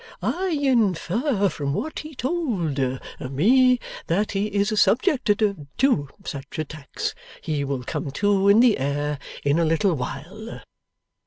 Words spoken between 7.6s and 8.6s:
will come to,